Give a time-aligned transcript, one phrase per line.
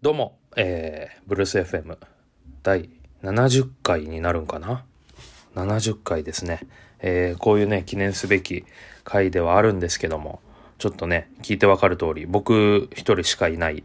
[0.00, 1.98] どうも、えー、ブルース FM
[2.62, 2.88] 第
[3.24, 4.84] 70回になるんかな
[5.56, 6.60] ?70 回ですね。
[7.00, 8.64] えー、こういうね、記念すべき
[9.02, 10.40] 回ではあるんですけども、
[10.78, 13.82] ちょっとね、聞いてわかる通り、僕一人しかいない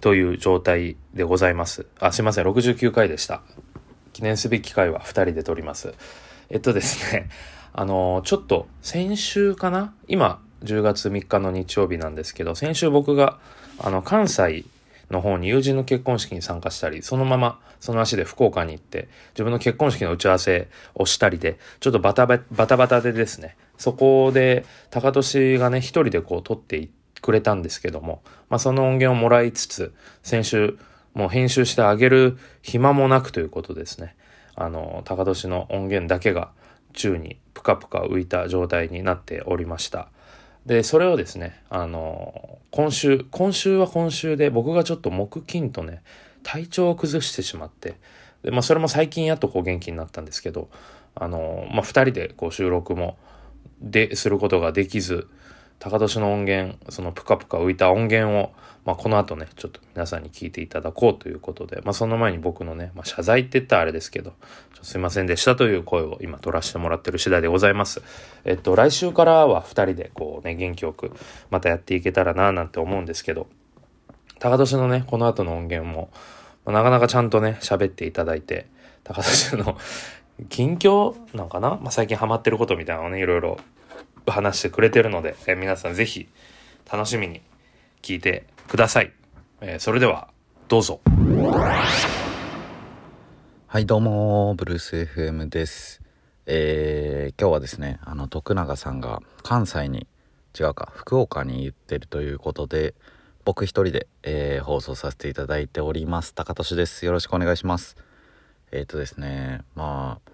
[0.00, 1.86] という状態でございます。
[1.98, 3.42] あ、すいません、69回でした。
[4.12, 5.94] 記念すべき回は2人で撮ります。
[6.48, 7.28] えっとですね、
[7.74, 9.92] あのー、ちょっと先週かな？
[10.06, 13.40] 今、10月3日の日曜日なんですけど、先週僕が、
[13.80, 14.64] あの、関西
[15.10, 26.88] の方に友人の結婚式に参加したり、そのままその足で福岡に行って、自分の結婚式の打ち合わせをしたりで、ちょっとバタバタバタでですね、そこで高俊がね、一人でこう撮って
[27.20, 30.78] くれたんですけども、まあその音源をもらいつつ、先週
[31.14, 34.16] もう編集してあげる暇もなくということですね。
[34.54, 36.50] あの、高俊の音源だけが
[36.92, 40.08] 宙にぷかぷか浮いた状態になっておりました。
[40.66, 46.02] で、それをですね、あの、今週、今週は今週で僕がちょっと木金とね、
[46.42, 47.94] 体調を崩してしまって、
[48.42, 50.68] で、まあそれも最近やっとこう元気になったんですけど、
[51.14, 53.16] あの、まあ二人でこう収録も、
[53.80, 55.28] で、することができず、
[55.78, 58.52] 高年の音源、そのぷかぷか浮いた音源を、
[58.84, 64.32] まあ、この後ね、ちょっと皆さんに聞いていただこうということで、まあ、その前に僕のね、まあ、謝罪って言ったらあれですけど、
[64.82, 68.02] すいませんでしたという声を今取らせてもらってる次第でございます。
[68.44, 71.12] えっと、来週からは2人でこうね、元気よく
[71.50, 73.48] またやっていけたらななんて思うんですけど、
[74.38, 76.10] 高年のね、この後の音源も、
[76.64, 78.68] まあ、なかなかちゃんとね、喋っていただいて、
[79.02, 79.76] 高年の
[80.48, 83.58] 近況なんかな、まあ、最近ハマってることみたいなのをね、いろいろ
[84.32, 86.28] 話してくれてるので、え皆さんぜひ
[86.90, 87.42] 楽しみに
[88.02, 89.12] 聞いてください。
[89.60, 90.28] えー、それでは、
[90.68, 91.00] どうぞ。
[93.66, 96.02] はい、どうも、ブルース FM です。
[96.46, 100.06] えー、今日はですね、あの、徳永さんが関西に、
[100.58, 102.94] 違うか、福岡に行ってるということで、
[103.44, 106.34] 僕一人で、えー、放送させていただいております。
[106.34, 107.04] 高俊です。
[107.04, 107.96] よろしくお願いします。
[108.72, 110.30] えっ、ー、とですね、まあ、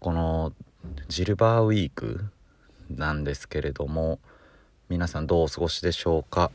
[0.00, 0.52] この、
[1.08, 2.24] ジルバーウィーク
[2.90, 4.18] なんですけれども、
[4.88, 6.50] 皆さんどうお過ごしでしょうか？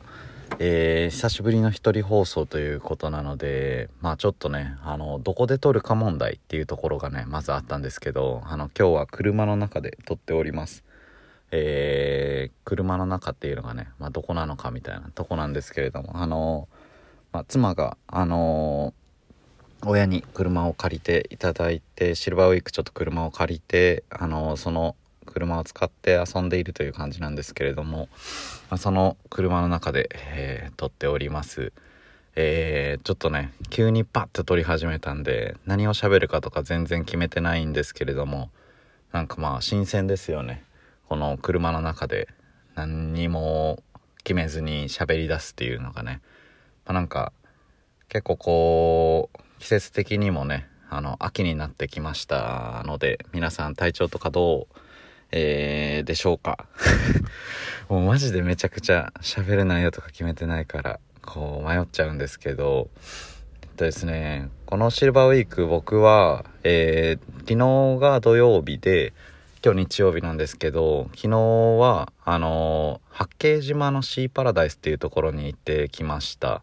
[0.58, 10.84] えー、久しぶりの一人放送ということなので、まあちょっとね、あの、どこで撮るか問題っていうところがね、まずあったんですけど、あの、今日は車の中で撮っております。
[11.50, 16.68] えー、車の中っていうのがね、まあどこなのかみたいなとこなんですけれども、あの、
[17.32, 18.92] まあ、妻が、あの
[19.84, 24.94] 親に車を借りていただいて、シルバーウィークちょっと車を借りて、あのその
[25.26, 28.08] 車を使って遊んでいるという感じなんですけれども、
[28.70, 31.72] まあ、その車の中で、えー、撮っております。
[32.34, 38.50] えー、ちょっとね、急にパッと撮り始めたんで、何を喋るかとか全然決めてないんですけれども、
[39.12, 40.64] なんかまあ新鮮ですよね。
[41.08, 42.28] この車の中で
[42.74, 43.82] 何にも
[44.24, 46.22] 決めずに喋り出すっていうのがね。
[46.86, 47.32] まあ、なんか
[48.08, 54.76] 結構こう、季節的にもね、あの、秋になってきましたので、皆さん体調とかどう？
[55.32, 56.66] えー、でしょうか。
[57.88, 62.88] もうマジでめちゃくちゃ喋る内容とか決めてないから、こう迷っちゃうんですけど、
[63.62, 69.12] えっとですね、このシルバーウィーク僕は、えー、昨日が土曜日で、
[69.64, 76.62] 今日日曜日なんですけど、昨日は、あのー、八景島のシーパラダイスっていうところに行ってきました。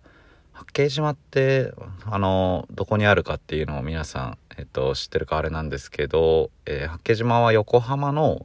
[0.51, 1.71] 八景島って、
[2.05, 8.41] あのー、どこにあるかっていうのを皆さん、えっと、知ってるかあれなんですけど、えー、八景島は横浜の、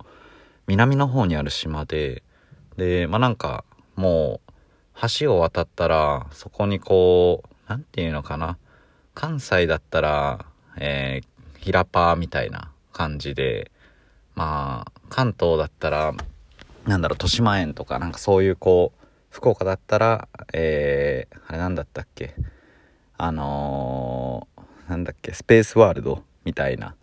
[0.67, 2.23] 南の方にある島で、
[2.77, 3.65] で、まあ、なんか、
[3.97, 4.53] もう、
[5.19, 8.59] 橋を渡ったら、そこにこう、なんていうのかな。
[9.15, 10.47] 関西だったら、
[10.79, 13.71] えー、ひらパーみたいな感じで、
[14.35, 16.15] まあ、関東だったら、
[16.87, 22.35] なんだろう、豊島園とか、なんかそういうこう、福岡だったら、えー、あれなんだったっけ
[23.17, 26.97] あのー、なんだっけ、スペースワールドみたいな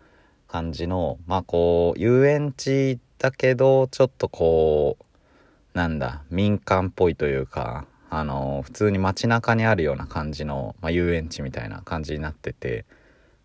[0.48, 12.84] 感じの、まあこう、遊園地ってだけどちょっとこうなんだ民間っぽいというかあの普通に街中にあるような感じの、まあ、遊園地みたいな感じになってて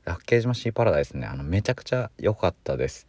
[0.04, 3.08] 八景島シーパラダイスねあのめちゃくちゃ良かったです。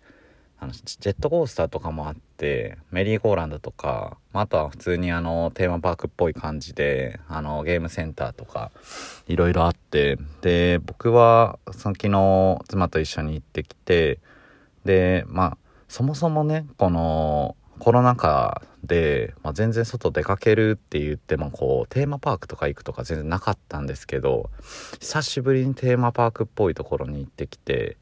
[0.60, 8.72] あのジェットコースターとかもあってメリーゴーランドとかまあとは普通にあのテーマパークっぽい感じであのゲームセンターとか
[9.28, 14.18] いろいろあってで僕はその昨日妻と一緒に行ってきて
[14.84, 24.50] でまあそもそもねこのコロナ禍で、まあ、全然外出かけるって言ってもこうテーマパークとか行くとか全然なかったんですけど
[25.00, 27.96] 久しぶりにテーマパークっぽいところに行ってきて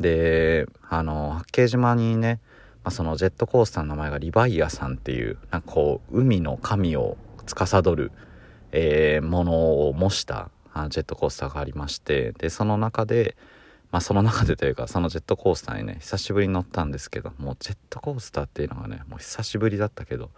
[0.00, 2.40] であの八景島にね、
[2.84, 8.12] まあ、そのジェットコースターの名前がリバイアさんっていうなんかこう海の神を司る、
[8.72, 10.50] えー、ものを模した
[10.90, 13.36] ジェットコースターがありましてでその中で
[13.96, 20.28] まあその中でというかそのジェットコースターにね久しぶりに乗ったんですけどもうジェットコースターっていうのがねもう久しぶりだったけど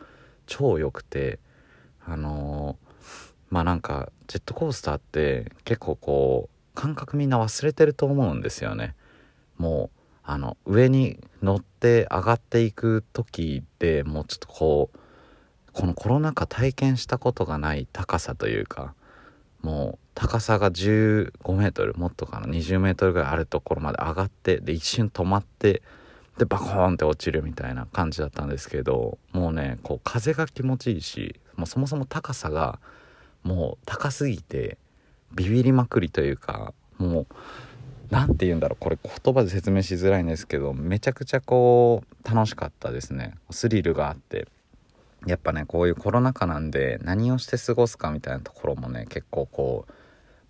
[0.46, 1.40] 超良くて
[2.06, 3.05] あのー、
[3.50, 8.94] まあなんかジェットコースターって結構こう感覚みんな忘れてると思うんですよね。
[9.56, 14.99] もうあの上に乗って上がっていく時でもうちょっとこう
[15.72, 18.94] このコロナ禍体験したことがない高さというか
[19.62, 25.82] もう高さが15メートルもっとかな20メートルぐらいあるところまで上がってで一瞬止まって
[26.38, 32.78] でバコーンって落ちるみたいな感じだったんですけどもうねこう風が気持ちいいしもうそもそも高さが
[33.43, 34.78] もう高すぎて
[35.34, 37.26] ビビりまくりというかもう
[38.11, 43.34] 何て言うんだろうこれ言葉で説明しづらいんですけどめちゃくちゃこう楽しかったですね。
[43.50, 44.49] スリルがあって。
[45.26, 49.93] やっぱねこういうコロナ禍なんで何をして過ごすかみたいなところもね結構こう、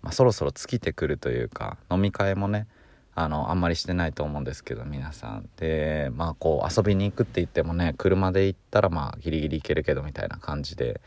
[0.01, 2.67] まあ、そろそろ尽きてくるというか飲み会もね
[3.15, 5.49] あのあんまりしてないと思うんですけど皆さん。
[5.57, 11.01] でまあこう遊びに行くって言ってもね車で行ったらまあギリギリ行けるけどみたいな感じで。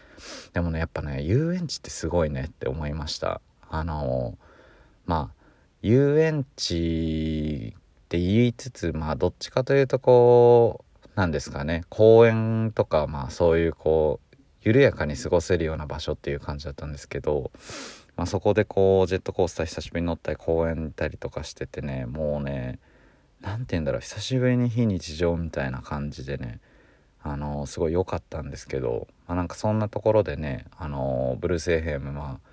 [0.53, 3.41] でもねやっぱね遊園地ってすごいねって思いました。
[3.70, 4.37] あの
[5.06, 5.43] まあ
[5.81, 17.50] 遊園地って言いつつまあどっちかというとこうなんですかね公園とかまあそういうこう緩やかに過ごせるような場所っていう感じだったんですけど、
[18.17, 22.79] まあ、そこでこうジェットコースター久しぶりに乗ったり公園行ったりとかしててねもうね
[23.41, 26.61] 何て言うんだろう久しぶりに非日常みたいな感じでね
[27.25, 32.53] あのー、すごい良かったんですけど、まあ、なんかそんなところでねあのー、ブルース FM まあ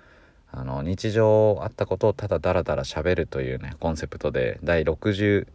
[0.52, 5.46] あの日常あったことをただダラダラ喋るというねコンセプトで第69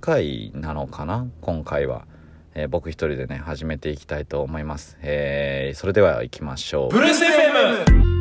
[0.00, 2.06] 回なのかな今回は。
[2.56, 6.94] えー、僕一人でね始めていきたいと思います、えー、それでは行きましょう。
[6.94, 8.14] ブルース FM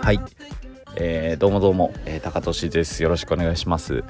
[0.00, 0.20] はい、
[0.94, 3.02] えー、どうもどうも、えー、高俊です。
[3.02, 4.04] よろしくお願いします。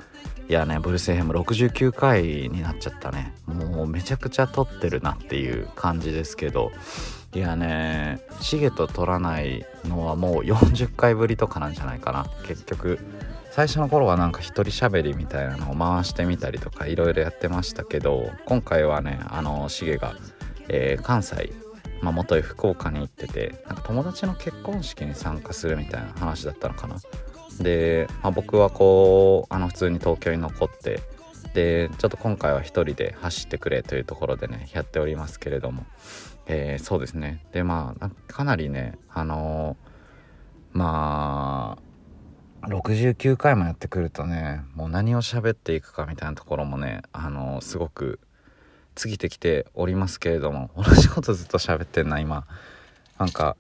[0.51, 3.33] いやねブルース FM69 回になっちゃったね。
[3.47, 6.73] もうめちゃくちゃ撮ってるなっていう感じですけど
[7.37, 12.25] いやねシゲと撮らないのはもう40回ぶりとかなんじゃないかな。
[12.47, 12.99] 結局
[13.51, 20.17] 最初の頃はなんか一人喋りみたいなのを回してみたりとかいろいろやってましたけど今回はねあのシゲが、
[20.69, 21.53] えー、関西
[22.01, 26.97] まあ、元へ福岡に行っててなんか友達の結婚式に参加するみたいな話だったのかな。
[27.61, 31.01] で、まあ、僕はこうあの普通に東京に残って
[31.55, 35.85] でちょっと今回は一人で走ってくれというところでねやっておりますけれども。
[36.47, 37.45] えー、そうですね。
[37.53, 41.79] でまあかなりねあのー、ま
[42.63, 48.21] あ69回もやってくるとねもう何を喋っていくかみたいなところもねあのー、すごく
[48.95, 52.47] 過ぎてきておりますけれども同じことずっと喋ってんな今。
[53.19, 53.57] なんか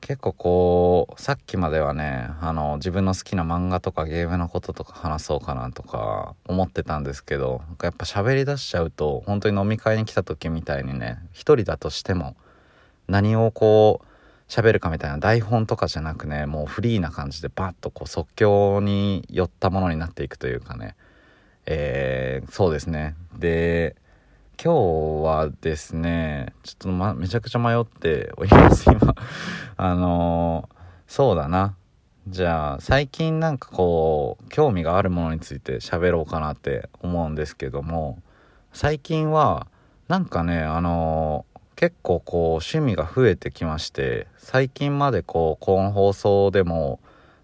[0.00, 12.36] 結構こうさっきまではねあの自分の好きな漫画とかゲームのこととか話そうかなとか思ってたんですけどやっぱ喋りだしちゃうと本当に飲み会に来た時みたいにね一人だとしても
[13.08, 14.06] 何をこう
[14.50, 20.96] 喋るかみたいな台本とかじゃなくねもうフリーな感じでバッとこう即興に寄ったものになっていくというかね。
[21.70, 23.14] えー、そうですね。
[23.38, 23.94] で
[24.60, 29.14] 今日はですね、ちょっと、ま、めちゃくちゃ迷っております、今。
[29.76, 30.68] あの、
[31.06, 31.76] そうだな。
[32.26, 38.20] じゃあ、最近なんかこう、興味があるものについて喋ろうかなって思うんですけども、
[38.72, 39.68] 最近は、
[40.08, 46.98] なんかね、あの、結構こう、趣味が増えてきまして、最近までこう、この放送でも、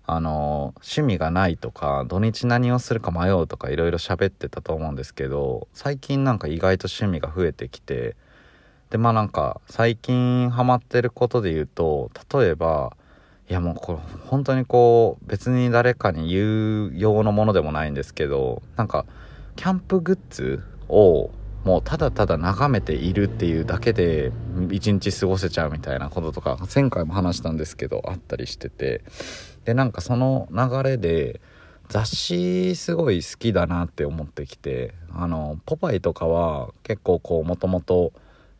[0.06, 8.16] あの趣味がないとか土日何をするか迷うとかいろいろ喋ってたと思うんですけど最近なんか意外と趣味が増えてきて
[8.90, 12.96] でまあなんか最近ハマってることで言うと例えば
[13.48, 19.06] いやもうこれ本当にこう別に誰かに言う用のものでもないんですけどなんか
[19.56, 21.30] キャンプグッズを
[21.64, 24.32] もうただただ眺めているっていうだけで
[24.70, 29.02] 一日過ごせちゃうみたいなこととか前回も話したんですけどあったりしてて。
[29.64, 31.40] でなんかその流れで
[31.88, 38.12] 雑誌すごい好きだなって思ってきてあのポパイとかは結構こうもともと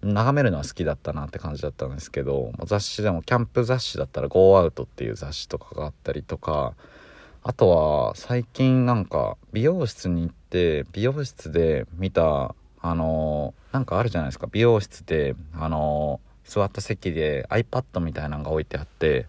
[0.03, 6.75] 眺めるのは好きだったなって感じだったんですけど雑誌でもキャンプ雑誌だったら「ゴーアウト」っていう雑誌とかがあったりとか
[7.43, 12.55] あとは最近なんか美容室に行って美容室で見た
[12.87, 14.47] あのなんかあるじゃないですか。
[14.53, 19.27] 美容室であの座った席で iPad みたいなのが置いてあって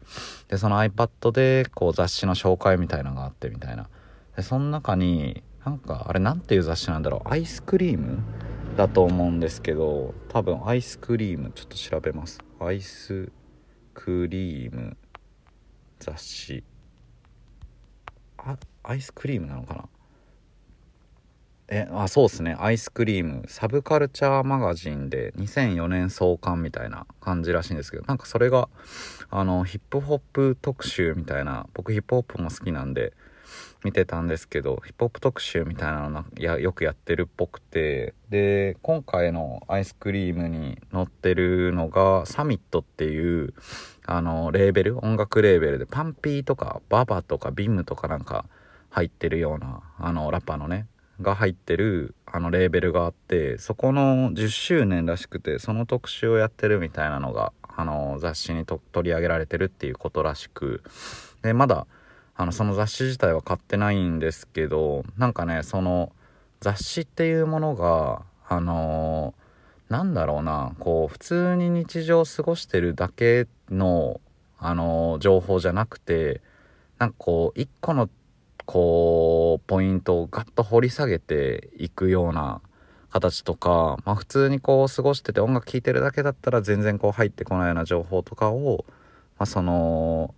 [0.50, 3.88] でその iPad でこう雑誌の紹介みたいなのがあってみたいな。
[4.36, 7.30] でその中になんかあれ何ていう雑誌なんだろう。
[7.30, 8.20] アイスクリーム
[8.76, 12.40] だと思うんですけど多分アイスクリームちょっと調べます。
[12.60, 13.32] アイス
[13.94, 14.98] クリーム
[16.00, 16.66] 雑誌。
[18.38, 19.86] あアイスクリームなのかな？
[21.68, 22.56] えあそうですね。
[22.60, 23.44] アイスクリーム。
[23.48, 28.70] サブカルチャーマガジンで2004年創刊みたいな感じらしいんですけどなんかそれが
[29.32, 33.14] あのヒップホップ特集みたいな僕ヒップホップも好きなんで
[33.84, 43.54] 見てたんですけどヒップホップ特集みたいなのやよくやってるっぽくてで今回のアイスクリームに載ってるのがサミットっていう
[44.06, 48.46] あのレーベル音楽レーベルでパンピーとかババとかビムとかなんか
[48.90, 50.88] 入ってるようなあのラッパーのね
[51.22, 60.84] が入ってるあのレーベルがあってそこの10周年らしくてその特集をやってるみたいなのがあの雑誌に取り上げられてるっていうことらしく
[61.42, 61.88] でまだ
[62.36, 66.12] あのその雑誌自体は買ってないんですけどなんかねその
[66.60, 74.20] 雑誌っていうものがあのー、なんだろうなこう普通に日常を過ごしてるだけの
[74.58, 76.42] あのー、情報じゃなくて
[76.98, 78.10] なんかこう一個の
[78.66, 82.62] こうポイントをガッと掘り下げていくような
[83.12, 88.86] 形とか、まあ、普通にこう過ごしてて音楽聴いてるだけだったら全然こう入ってこないような情報とかを、
[89.38, 90.34] まあ、その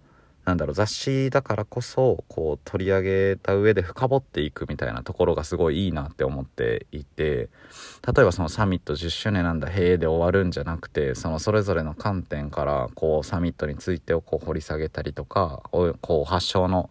[0.48, 7.50] なんだろう雑誌だからこそこう取り上げた上で深掘っていくみたいなところがすごいいいなって思っていて
[8.07, 16.89] 例えばそのサミット10周年なんだへえで終わるんじゃなくてそのそれぞれの観点からこうサミットについてをこう掘り下げたりとかこう発祥の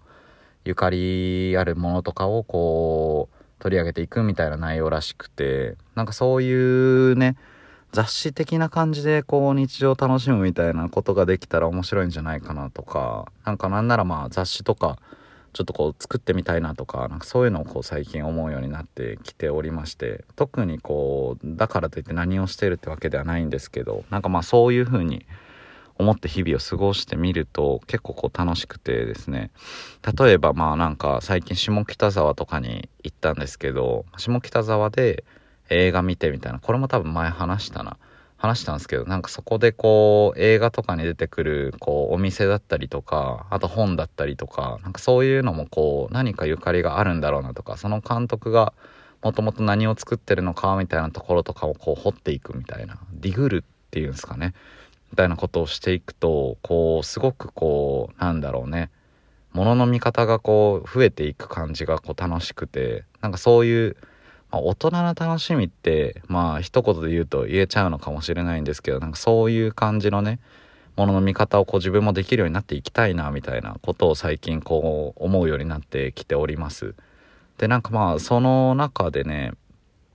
[0.67, 7.37] ゆかりあるものとかをこう取り上げていくみたいな内容らしくてなんかそういうね
[7.93, 14.99] 雑誌的な感じでこう日常を楽しむみたいなことができたら面白いんじゃないかなとかなんかなんならまあ雑誌とか
[15.53, 25.25] ちょっとこう作ってみたいなとかなんかそういうのをこう最近思うようになってきておりまして特にこうだからといって何をしてるってわけではないんですけどなんかまあそういう風に
[25.99, 29.51] 思って日々を過ごしてみると結構こう楽しくてですね。
[30.19, 35.25] 例えばまあなんか最近下北沢とかに行ったんですけど下北沢で
[35.69, 36.59] 映画見てみたいな。
[36.59, 37.97] これも多分前話したな。
[38.39, 48.75] 話したんですけどなんかそこでこう映画とかに出てくるこうお店だったりとかあと本だったりとかなんかそういうのもこう何かゆかりがあるんだろうなとかその監督が
[49.23, 52.99] もともと何を作ってるのかみたいなところとかをこう掘っていくみたいな。
[53.13, 54.55] ディグルっていうんですかね。
[55.11, 58.91] みたいなことをしていくとこうすごくこうなんだろうね
[59.53, 63.97] ものの見方がこう増えていく感じがこう楽しくてなんかそういう、
[64.51, 70.41] まあ、大人の楽しみってまあ一言で言うと言えちゃうのかもしれないんですけどなんかそういう感じのね
[70.97, 76.95] ものの見方をこう自分もできるようになっていきたいなみたいなことを最近こう思うようになってきております。
[77.59, 79.53] でなんかまあその中でね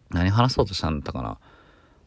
[0.09, 1.37] 何話そうとしたんだったかな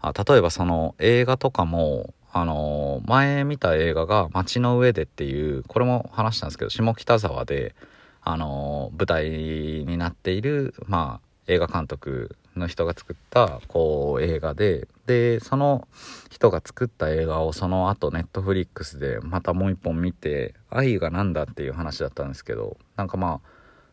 [0.00, 7.76] あ例えばその映画とかもあのー、前見た映画が「街の上で」っていうこれも話したんですけど下北沢で、
[8.22, 15.86] あのー、舞台になっている、まあ、映画監督の人が作ったこう映画ででその
[16.28, 23.48] 人が作った映画をその後ネットフリックスでまたもう一本見て「愛が何だ」っていう話だったんですけどなんかまあ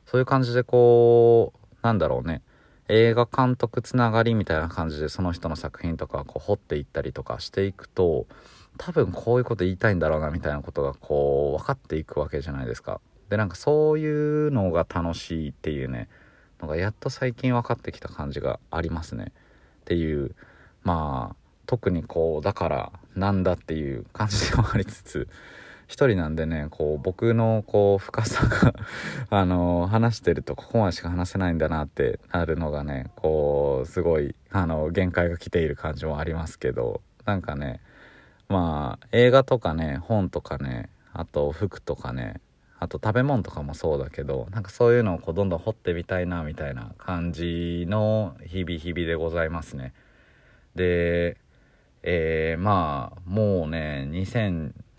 [0.07, 2.41] そういう感じでこうなんだろうね
[2.91, 8.27] 映画監督つながりみたいな感じでその人の作品とかこう掘っていったりとかしていくと
[8.77, 12.99] 多分こういうこと言いたいんだろうなみたいなことがこう分かっていくわけじゃないですか。
[13.29, 16.09] でなんかそういうのが楽しいっていうね
[16.61, 19.31] のがやっと最近分かってきた感じがありますね。
[19.81, 20.35] っていう
[20.83, 21.35] まあ
[21.67, 25.29] 特にこうだからなんだっていう感じでもありつつ
[25.91, 28.73] 一人なんでねこう僕のこう深さが
[29.29, 37.81] あの話してるとここまでしか話せないんだなってなるのがねこうすごいあの限界が来ている感じもありますけどなんかね
[38.47, 42.39] まあ映画とかね本とかねあと服とかね
[42.79, 49.91] あと食べ物とかもそうだけどなんかそういうのをこうどんどん掘ってみたいなみたいな感じの日々日々でございますね。
[50.73, 51.35] で
[52.03, 54.07] えー、まあもうね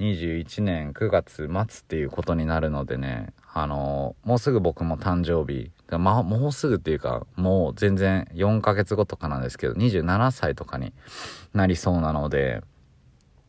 [0.02, 5.71] 2021年9月末っていうことになるのでねあのもうすぐ僕も誕生日。
[5.90, 10.94] まあもうすぐっていうかもう全然4ヶ月後とかなんですけど27歳とかに
[11.52, 12.62] なりそうなので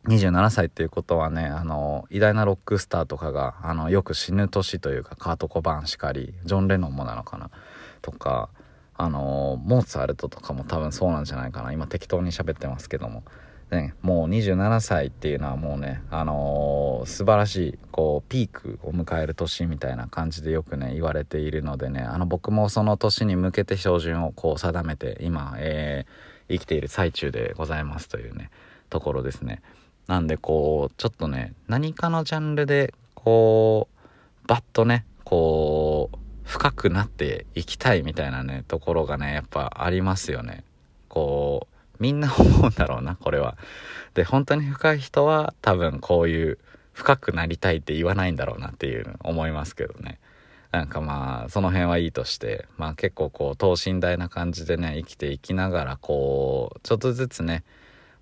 [0.08, 7.48] 27歳っていうことはねあの偉大なロックスターとかがあのよく死ぬ年というかカート・コバンしかりジョン・レノンもなのかな
[8.02, 8.50] とか
[8.96, 11.72] あのモーツァルトとかも多分そうなんじゃないかな。
[11.72, 13.24] 今適当に喋ってますけども。
[13.74, 26.06] ね、もう27歳っていうのはもうね、あのー、素晴らしいこうピークを迎える年みたいな感じでよくね言われているのでねあの僕もその年に向けて標準をこう定めて今、え
[26.48, 28.50] 生きている最中でございますというね
[28.90, 29.62] ところですね。
[30.06, 40.64] なんでこうちょっとね何かのジャンルでこうバッとねこう深くなっていきたいみたいなねところがねやっぱありますよね。
[41.08, 41.73] こう
[42.04, 43.56] みんな思うんだろうなこれは。
[44.12, 46.58] で本当に深い人は多分こういう
[46.92, 50.20] 深くなりたいって言わないんだろうなっていう思いますけどね。
[50.70, 57.64] なんかまあその辺はいいとしてまあ結構こう等身大な感じでね生きていきながらこうちょっとずつね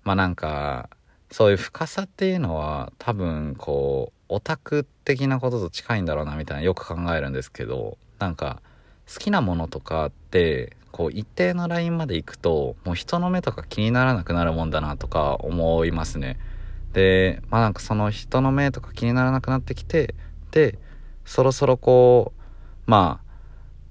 [0.05, 0.89] まあなんか
[1.29, 8.61] そういう深さっていうのは多分こうオタク的なことと近いんだろうなみたいなよく考えるんですけどなんか
[9.13, 16.39] 好きなものとかってこう一定のラインまで行くともう人の目とか気にならなくなるもんだなとか思いますね。
[16.93, 20.13] でまあなんかその人の目とか気にならなくなってきて
[20.51, 20.77] で
[21.25, 22.41] そろそろこう
[22.85, 23.33] まあ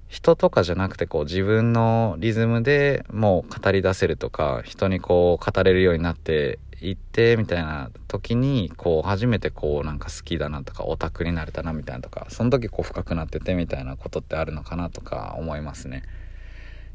[0.07, 16.03] 人とかじゃなくてこう自分のリズムでもう語り出せるとか人にこう語れるようになっていってみたいな時にこう初めてこうなんか好きだなとかオタクになれたなみたいなとかその時こう深くなっててみたいなことってあるのかなとか思いますね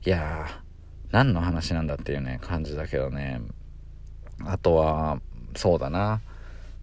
[0.04, 0.68] いやー
[1.10, 3.40] 何の話なんだっていうね感じだけどね。
[4.44, 5.20] あとは
[5.56, 6.20] そうだな。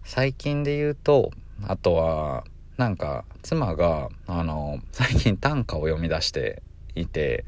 [0.04, 1.30] 最近で言うと
[1.66, 2.44] あとは
[2.76, 6.62] なんか妻があの最近短歌を読み出して
[6.94, 7.44] いて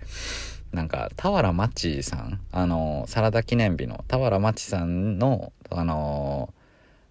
[0.72, 6.52] なんか俵マチさんあのサラダ記念日の俵マチさんのあの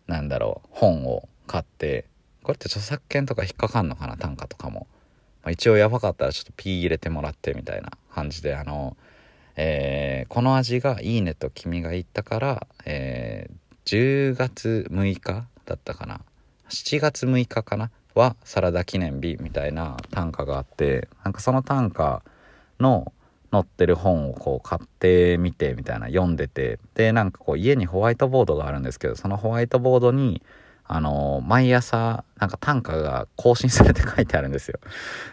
[0.08, 2.06] なんだろう本を買って
[2.42, 4.88] これって著作権とか引っかかんのかな短歌とかも、
[5.44, 7.92] まあ、一応やばかったらちょっとピー入れてもらってみたいな。
[8.18, 8.98] 感じであの、
[9.56, 16.22] えー、この味がいいねと君が言ったから、えー、10月6日だったかな。
[16.70, 17.92] 7月6日かな？
[18.16, 22.24] はサラダ記念日みたいな短歌があってなんかその短歌
[22.80, 23.14] の
[23.52, 26.80] 載ってる本をこう買ってみてみたいな読んでて。
[26.96, 30.42] でなんかこう家にホワイトボードがあるんですけどそのホワイトボードに
[30.90, 34.80] あの毎朝なんか短歌が更新されて書いてあるんですよ。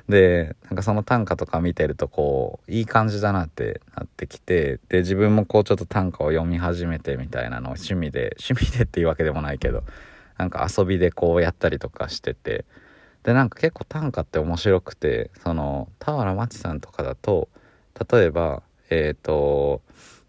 [0.09, 9.85] でなんかその短歌とか見てるとこういい感じだなってなってきてで自分もこうちょっと短歌を読み始めてみたいなのを趣味で趣味でっていうわけでもないけど
[10.39, 12.65] なんか遊びでこうやったりとかしてて
[13.23, 17.49] でなんか結構短歌って面白くてその俵真知さんとかだと
[18.11, 19.83] 例えばえっ、ー、と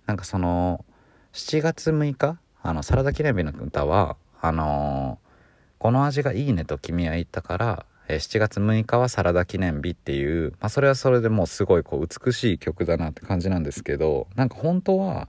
[0.06, 0.86] なんかその
[1.34, 15.28] 7月6日あのサラダ記念日の歌はあのー、この味がいいねと君は言ったから、えー、7月6日はサラダ記念日っていう、まあ、それはそれでもうすごいこう美しい曲だなって感じなんですけどなんか本当は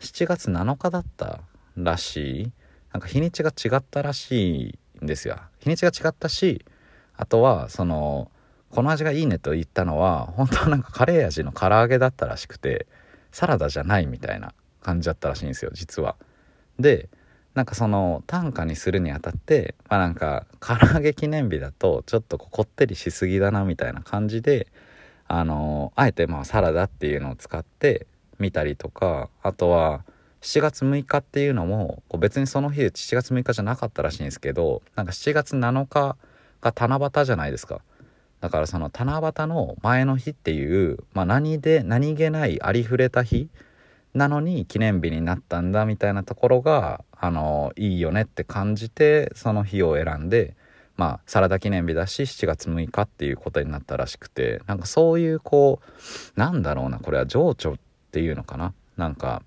[0.00, 1.40] 7月7日だった
[1.76, 2.52] らしい
[2.92, 6.64] なんか日にちが違ったらしいんですよ日にちが違ったし
[7.16, 8.30] あとはその
[8.70, 12.86] この味がいいねと言ったのは本当はなんかカレー味の唐揚げだったらしくて
[13.30, 16.16] サラダじゃないみたいな感じだったらしいんですよ実は。
[16.78, 17.08] で
[17.56, 24.66] なんかその短歌にするにあたってまあなんか唐揚げ記念日だとちょっとこってりしすぎだなみたいな感じで
[25.26, 28.06] あのあえてまあサラダっていうのを使って
[28.38, 30.04] みたりとかあとは
[30.42, 36.16] 7月6日っていうのもこう別にその日で7月6日じゃなかったらしいんですけどなんか7月7日
[36.60, 37.80] が七夕じゃないですか。
[38.40, 43.48] だからその七夕の前の日っていう、まあ、何で何気ないありふれた日
[44.16, 50.56] なのに記念日になったんだみたいなところがあのいいよねって感じてその日を選んで
[50.96, 55.80] まあサラダ記念日だし7月6日っていうことになったらしくてなんかそういうこ
[56.34, 57.76] うなんだろうなこれは情緒っ
[58.10, 58.72] ていうのかな？
[58.96, 59.42] なんか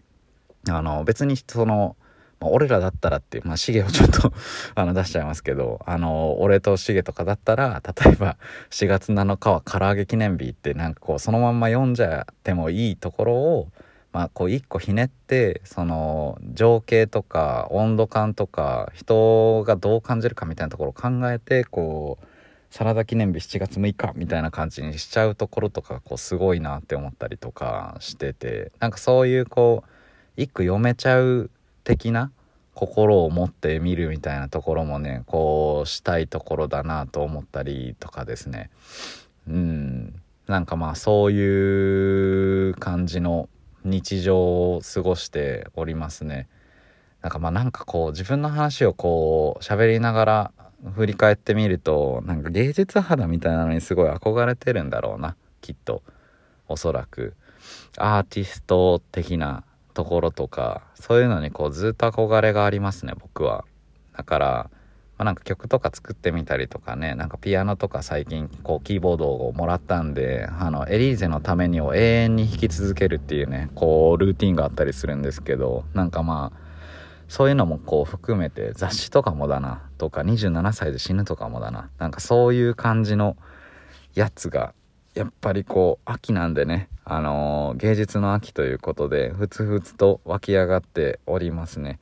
[0.69, 1.95] あの別にその
[2.39, 4.31] まあ、俺らだったらっていうまあシゲをちょっと
[4.75, 8.37] あの出しちゃいますけどあの俺とシゲとかだったら例えば
[8.69, 13.67] 4月7日は唐揚げ記念日ってなんかこうそのまんま読んじゃってもいいところを
[14.11, 22.25] まあこう一個ひねってその情景とか温度感とか人がどう感じるかみたいなところを考えてこう
[22.71, 29.89] サラダ記念日7月6日みたいな感じにしちゃうところとかこうすごいなって思ったりとかしててなんかそういうこう
[30.37, 31.49] 一句読めちゃう
[31.83, 32.31] 的な
[32.73, 38.69] 心を持って見るみたいなところもねこうしたいところだなと思ったりとかですね。
[39.49, 40.21] うん。
[40.47, 43.49] なんかまあそういう感じの
[43.83, 46.47] 日常を過ごしておりますね。
[47.21, 50.51] なんかまあなんかこう自分の話をこう喋りながら
[50.95, 55.35] 振り返ってみるとなんか芸術肌みたいなのにすごい憧れてるんだろうな。
[55.61, 56.01] きっと。
[56.67, 57.33] おそらく。
[57.97, 59.63] アーティスト的な
[59.93, 63.65] ところとかそういうのにこうずっと憧れがありますね僕は。
[64.15, 64.69] だから
[65.19, 76.59] まあ、なんか曲とか作ってみたりとかねなんかピアノとか最近こうキーボードをもらったんであのエリーゼのためにを永遠に弾き続けるっていうねこうルーティンがあったりするんですけどなんかまあ
[77.27, 83.35] そういうのもこう含めて雑誌とかもだなとか27歳で死ぬとかもだななんかそういう感じの
[84.15, 84.73] やつが
[85.15, 91.99] やっぱりこう秋なんでねあのー、芸術の秋ということでふつふつと湧き上がっておりますね。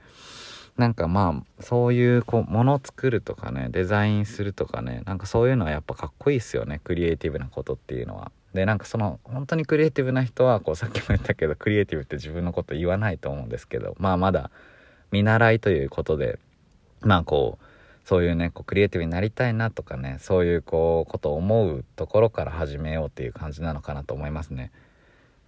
[0.78, 8.32] なんかまあそういうこうもの作るとかねデザインするとかねなんかそういうのはやっぱかっこいいっすよねクリエイティブなことっていうのは。
[8.54, 14.50] でなんかその本当にクリエイティブな人はこうさっきも言ったけどクリエイティブって自分のこと言わないと思うんですけどまあまだ
[15.12, 16.40] 見習いということで
[17.02, 17.66] まあこう
[18.08, 24.72] そういうねこうクリエイティブになりたいなとかねそういうこうことを思うところから始めようっていう感じなのかなと思いますね。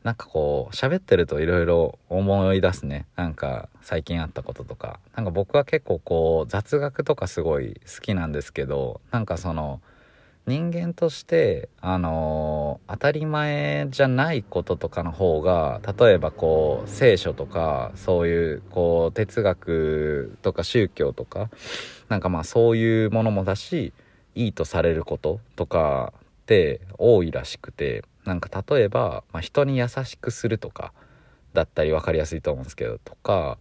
[0.03, 3.05] なんかこう喋ってるといろいろ思い出すね。
[3.15, 9.81] なんか最近あったこととかなんか僕は結構こう雑学とかすごい好きなんですけどなんかその
[10.47, 21.49] 人間としてあのー、当たり前じゃないこととかの方が例えばこう聖書とかそういうこう哲学とか宗教とか
[22.07, 23.93] なんかまあそういうものもだし
[24.33, 28.03] いいとされることとかって多いらしくて。
[28.25, 30.93] なんか例えば、まあ、人に優しくするとか
[31.53, 33.57] だったり分かりやすいと思うんですけどとか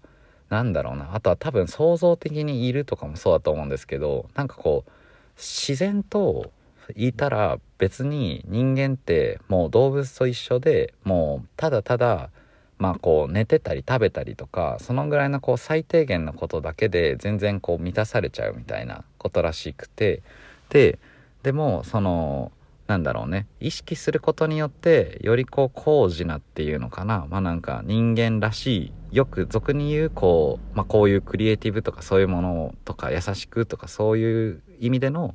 [0.50, 1.14] なんだろうな。
[1.14, 4.90] あとは多分創造的にいるとかもそうだと思うんですけどなんかこう
[5.36, 6.50] 自然と
[6.96, 12.30] いたら別に人間ってもう動物と一緒でもうただただ
[12.78, 20.22] まあこう寝てたり食べたりとかそのぐらいのこう最低限のことだけで全然こう満たされちゃうみたいなことらしくて。
[20.70, 20.98] で
[21.42, 22.52] でもその
[22.88, 23.46] なんだろうね。
[23.60, 27.26] 意識することによってよりこう高次なっていうのかな。
[27.28, 35.34] まあなんか人間らしいよく俗に言うこう,、まあ、こういうクリエイティブとかそういうものとか優しくとかそういう意味での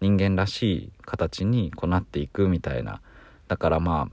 [0.00, 3.00] 人間らしい形にこうなっていくみたいな。
[3.48, 4.08] だからま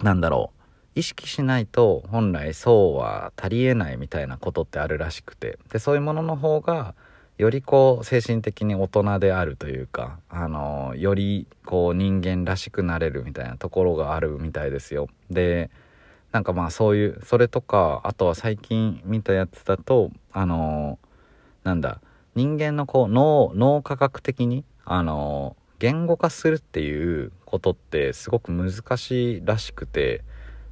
[0.00, 0.58] あなんだろう。
[0.98, 5.56] 意識しないと本来そうは足りえないみたいなことってあるらしくて。
[5.70, 6.96] でそういうものの方が
[7.38, 15.08] よりこう精神的に大人であるというかあのよりこう人間らしくなれるみたいなところがあるみたいですよ。
[15.30, 15.70] で
[16.32, 20.98] なんかまあそういうそれとかあとは最近見たやつだとあの
[21.62, 22.00] なんだ
[22.34, 30.24] 人間のこう脳脳科学的にあの言語化するっていうことってすごく難しいらしくて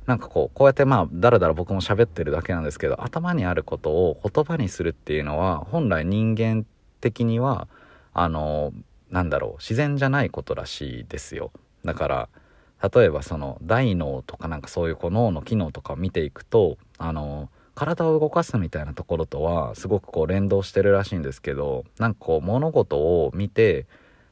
[0.07, 6.65] なんかこうこうやってまあだらだら僕も喋ってるだけなんですけど頭にあることを言葉にするっていうのは本来人間
[7.01, 7.69] 的には
[8.15, 8.73] あの
[9.11, 11.51] なんだろう自然じゃないことらしいですよ。
[11.85, 12.29] だから
[12.95, 23.87] 例えばその大脳とかなんかそういうこう脳の機能とかを見ていくとあの体を動かすみたいなところとはすごくこう連動してるらしいんですけどなんかこう物事を見て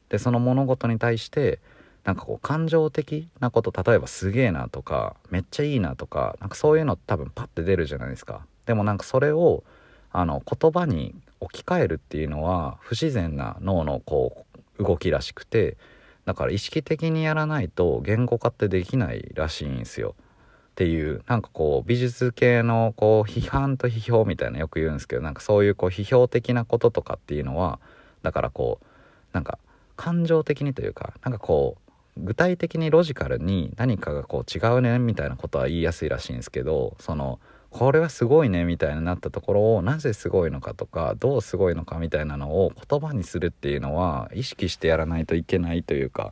[0.09, 1.59] でその物事に対して
[2.05, 8.45] なんかこう感情的なこと例えばすげえなとかめっちゃいいなとかなんかそういうの多分パッて出るじゃないですか。
[8.67, 9.63] でもなんかそれを
[10.11, 14.45] あの言葉に置き換えるっていうのは不自然な脳のこ
[14.79, 15.77] う動きらしくて
[16.25, 20.15] だから意識的にやらないと言語化ってできないらしいんですよ。
[20.17, 27.79] っていうなんかこう美術系のこう批判と批評みたいなよく言うんですけどなんかそういうこう批評的なこととかっていうのは
[28.23, 28.85] だからこう
[29.31, 29.57] なんか
[29.95, 31.84] 感情的にというかなんかこう
[32.17, 46.31] 具体的にロジカルに何かがこう違うねみたいなことは言いやすいらしいんですけどそのこれはすごいねみたいになったところをなぜすごいのかとかどうすごいのかみたいなのを言葉にするっていうのは意識してやらないといけないというか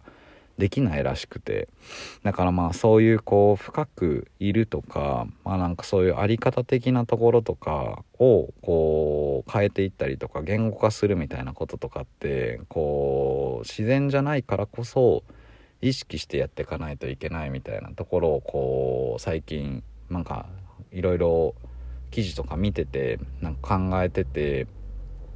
[0.58, 1.68] できないらしくて。
[2.24, 15.24] だからまあそういうこう深くいるとかまあなんかそういうあり方的なところとかをこう変えていったりとか言語化するみたいなこととかってこう自然じゃないからこそ
[15.84, 20.46] 意識してやっていかないといけないみたいなところをこう最近なんか
[20.92, 21.56] いろいろ
[22.10, 24.68] 記事とか見ててなんか考えてて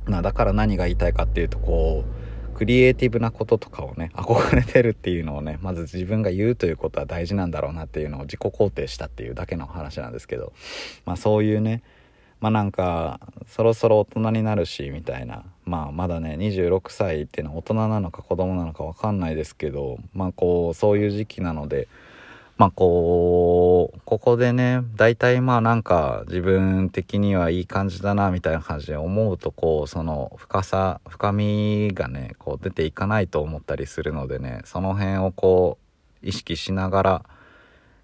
[0.06, 2.06] なだから何が言いたいかっていうとこ
[2.54, 10.54] うクリエイティブなこととかをね憧れてるっていうのをねまず自分が言うということは大事なんだろうなっていうのを自己肯定したっていうだけの話なんですけど
[11.06, 11.84] まあそういうね
[12.40, 15.44] まあなんかそろそろ大人になるしみたいな。
[15.68, 21.90] まあまだね26歳っていうのは大人なのか子供なのか分かんないですけどまあこうそういう時期なので
[22.58, 35.78] まあこうここでね大体まあなんか自分的にはいい感じだなみたいな感じで思うとこうその深さ深みがねこう出ていかないと思ったりするのでねその辺をこ
[36.24, 37.26] う意識しながら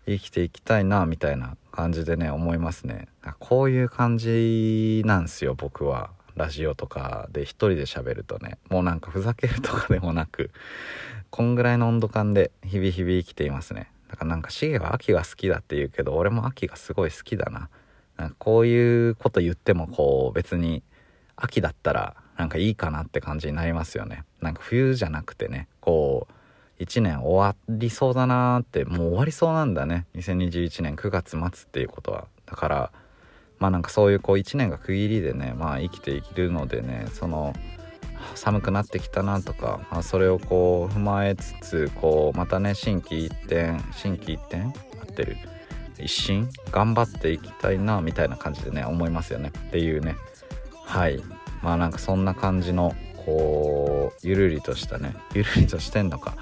[0.05, 3.07] 生きていきたいなみたいな感じでね思いますね。
[3.39, 6.11] こういう感じなんすよ僕は。
[6.35, 8.57] ラジオとかで一人で喋るとね。
[8.69, 10.49] もうなんかふざけるとかでもなく
[11.29, 13.91] こんぐらいの温度感で日々日々生きていますね。
[14.07, 17.69] だからなんかシゲは秋が好きだって言うけど俺も秋がすごい好きだな。
[18.17, 20.83] なんかこういうこと言ってもこう別に
[21.35, 24.23] 秋だったらなんかいいかなって感じになりますよね。
[24.41, 26.33] なんか冬じゃなくてねこう
[26.83, 30.05] 1年終わりそうだなーってもう終わりそうなんだね。
[30.15, 32.27] 2021年9月末っていうことは。
[32.45, 32.91] だから
[33.59, 37.53] まあなんかそういうこう1年が区切りでねまあ生きていけるのでねその
[38.35, 44.69] 寒くなってきたなとか、まあ、それをこう踏まえつつこうまたね心機一転心機一転合
[45.03, 45.37] ってる
[45.99, 49.51] 一新頑張っていきたいなみたいな感じでね思いますよね。
[49.67, 50.15] っていうね。
[50.85, 51.21] はい。
[51.61, 52.93] まあなんかそんな感じの
[53.25, 56.35] こうゆるりとしたねゆるりとしてんのか、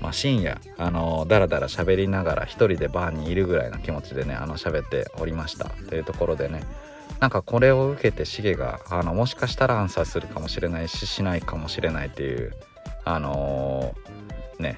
[0.00, 5.68] まあ、深夜あのだらだら喋りながら一人でバーにいるぐらいの気持ちでねあの喋っておりました。
[5.88, 6.62] というところでね。
[7.20, 12.54] なんかこれを受けてシゲがあのもしかしたらアンサーするかもしれないししないかもしれないっていう
[13.04, 14.76] あのー、ね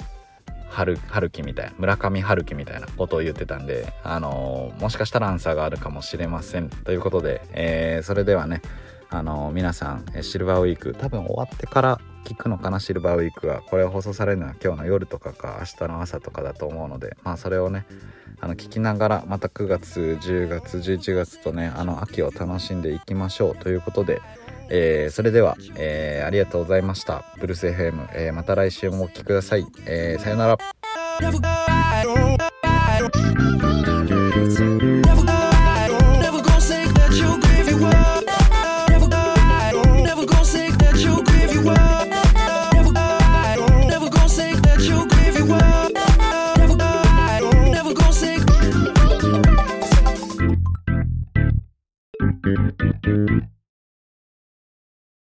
[0.70, 6.70] 春春樹みたい村上春樹みたいなことを言ってたんで、あのー、もしかしたらアンサーがあるかもしれません。
[6.70, 8.62] ということで、えー、それではね
[9.10, 12.78] あの皆さんシルバーウィーク多分終わってから聞くのかな？
[12.78, 13.62] シルバーウィークは。
[13.62, 17.16] これを放送されるのは今日の夜とかか明日の朝とかだと思うので。
[17.24, 17.86] まあそれをね
[18.40, 23.56] あの聞きながらまた9月10月11月とねあの秋を楽しんでいきましょう。
[23.56, 24.22] ということで、
[24.68, 27.24] えー、それでは、えー、ありがとうございました。
[27.40, 30.58] ブルース FM、えー、また来週もお聴きください、え、さよなら。